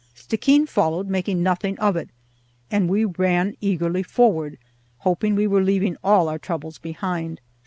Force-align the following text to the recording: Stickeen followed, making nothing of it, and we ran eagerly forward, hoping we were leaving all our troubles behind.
Stickeen 0.15 0.65
followed, 0.67 1.07
making 1.09 1.43
nothing 1.43 1.77
of 1.77 1.95
it, 1.95 2.09
and 2.71 2.89
we 2.89 3.05
ran 3.05 3.55
eagerly 3.61 4.01
forward, 4.01 4.57
hoping 4.97 5.35
we 5.35 5.45
were 5.45 5.61
leaving 5.61 5.95
all 6.03 6.27
our 6.27 6.39
troubles 6.39 6.79
behind. 6.79 7.39